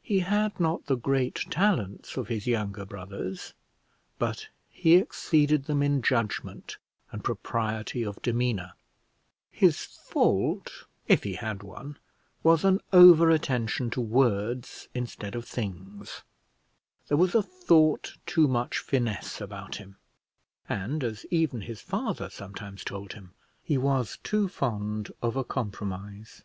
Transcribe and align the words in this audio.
He 0.00 0.20
had 0.20 0.58
not 0.58 0.86
the 0.86 0.96
great 0.96 1.34
talents 1.50 2.16
of 2.16 2.28
his 2.28 2.46
younger 2.46 2.86
brothers, 2.86 3.52
but 4.18 4.48
he 4.70 4.94
exceeded 4.96 5.66
them 5.66 5.82
in 5.82 6.00
judgment 6.00 6.78
and 7.12 7.22
propriety 7.22 8.02
of 8.02 8.22
demeanour; 8.22 8.72
his 9.50 9.84
fault, 9.84 10.86
if 11.08 11.24
he 11.24 11.34
had 11.34 11.62
one, 11.62 11.98
was 12.42 12.64
an 12.64 12.80
over 12.90 13.28
attention 13.28 13.90
to 13.90 14.00
words 14.00 14.88
instead 14.94 15.34
of 15.34 15.44
things; 15.46 16.22
there 17.08 17.18
was 17.18 17.34
a 17.34 17.42
thought 17.42 18.14
too 18.24 18.48
much 18.48 18.78
finesse 18.78 19.42
about 19.42 19.74
him, 19.74 19.96
and, 20.70 21.04
as 21.04 21.26
even 21.30 21.60
his 21.60 21.82
father 21.82 22.30
sometimes 22.30 22.82
told 22.82 23.12
him, 23.12 23.34
he 23.62 23.76
was 23.76 24.16
too 24.22 24.48
fond 24.48 25.12
of 25.20 25.36
a 25.36 25.44
compromise. 25.44 26.44